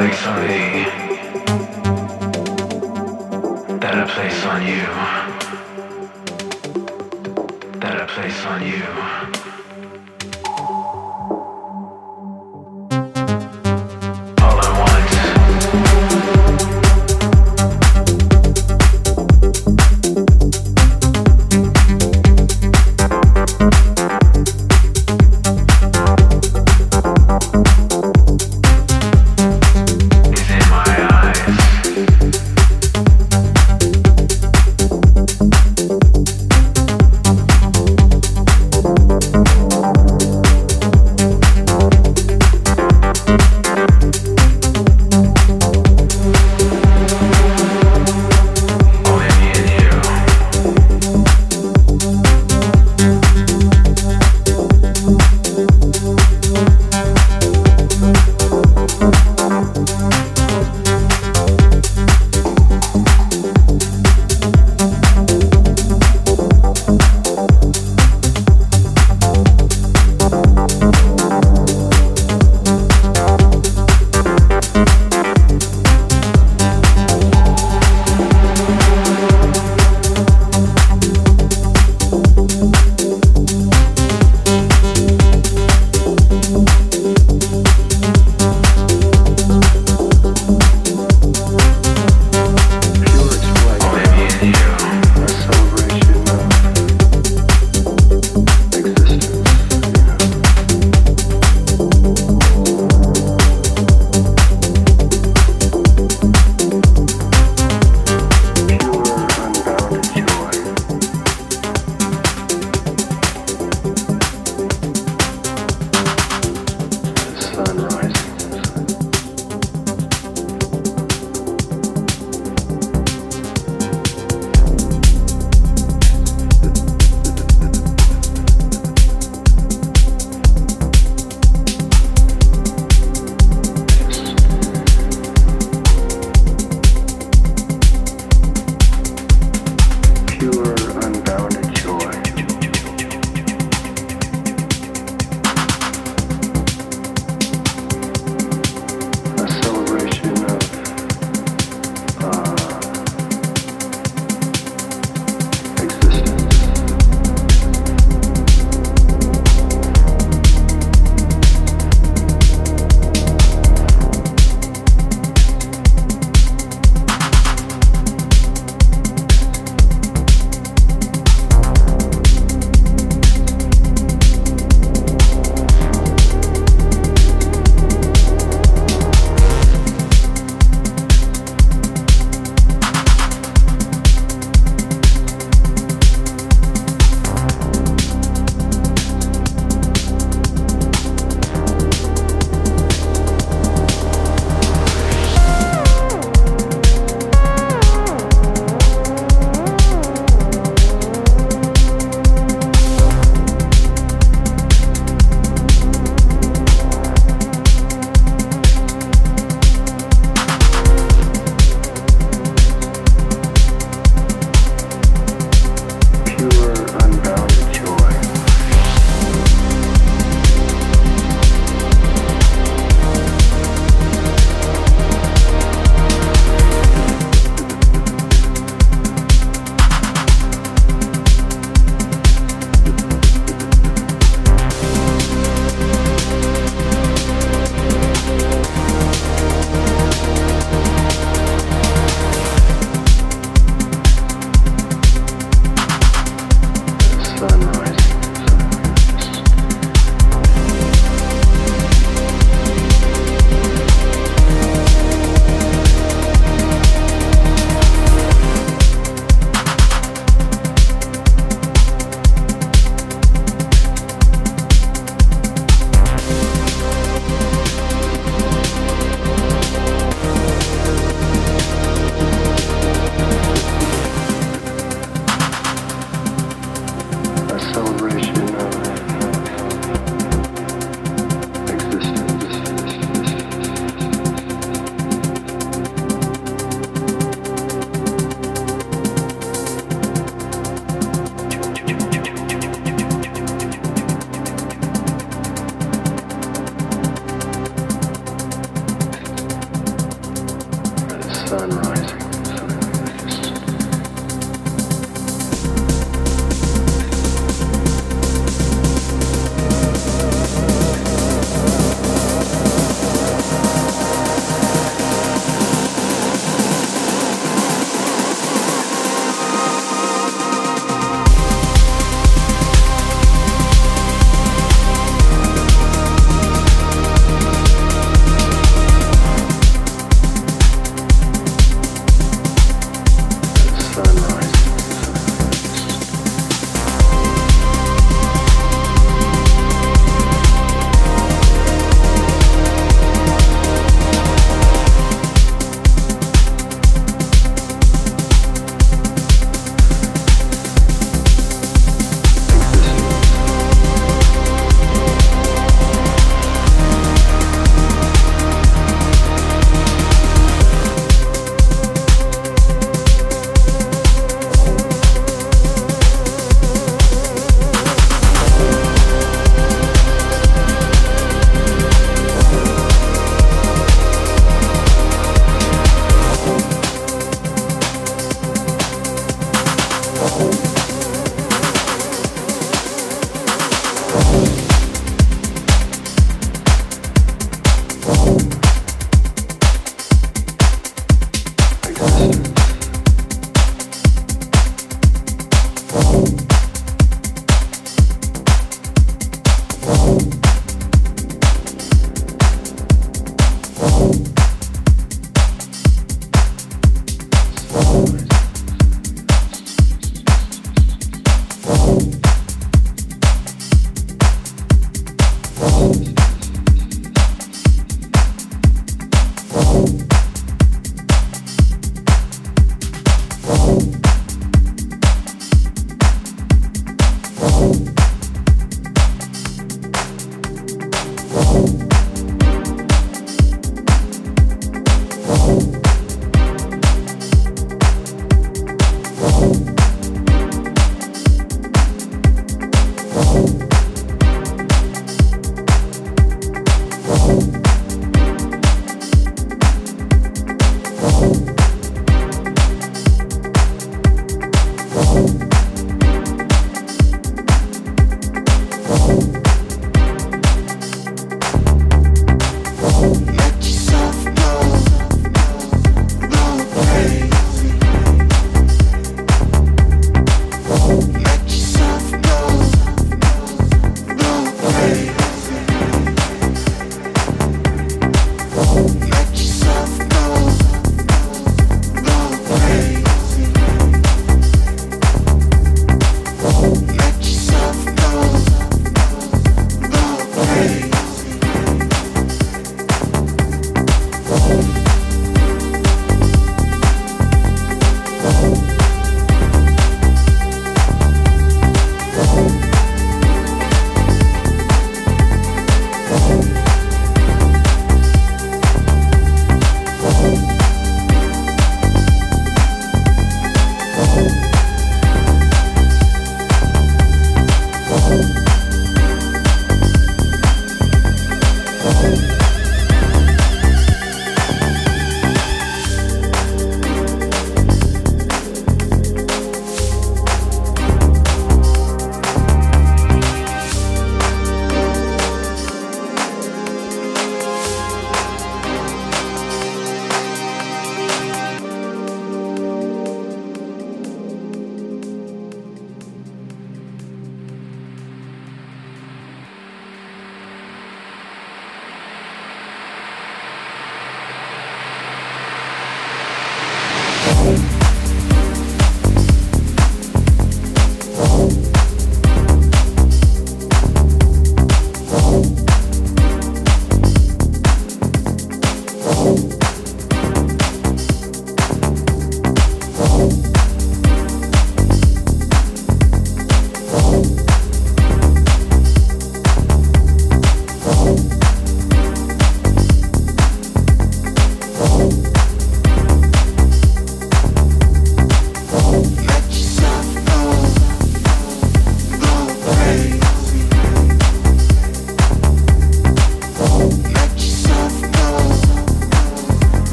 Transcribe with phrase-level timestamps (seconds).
[0.00, 0.84] place on me,
[3.80, 5.19] then a place on you.